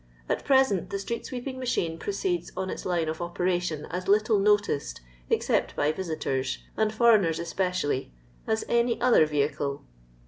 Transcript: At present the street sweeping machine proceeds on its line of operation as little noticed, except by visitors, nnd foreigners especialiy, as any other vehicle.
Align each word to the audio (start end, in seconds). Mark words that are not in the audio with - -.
At 0.27 0.43
present 0.43 0.89
the 0.89 0.97
street 0.97 1.27
sweeping 1.27 1.59
machine 1.59 1.99
proceeds 1.99 2.51
on 2.57 2.71
its 2.71 2.87
line 2.87 3.07
of 3.07 3.21
operation 3.21 3.85
as 3.91 4.07
little 4.07 4.39
noticed, 4.39 4.99
except 5.29 5.75
by 5.75 5.91
visitors, 5.91 6.57
nnd 6.75 6.91
foreigners 6.91 7.37
especialiy, 7.39 8.09
as 8.47 8.65
any 8.67 8.99
other 8.99 9.27
vehicle. 9.27 9.83